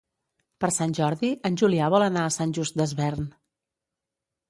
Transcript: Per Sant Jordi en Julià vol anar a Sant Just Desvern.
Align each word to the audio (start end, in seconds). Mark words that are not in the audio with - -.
Per 0.65 0.69
Sant 0.77 0.95
Jordi 1.01 1.29
en 1.51 1.59
Julià 1.63 1.91
vol 1.97 2.07
anar 2.09 2.25
a 2.31 2.35
Sant 2.39 2.59
Just 2.59 2.83
Desvern. 2.83 3.33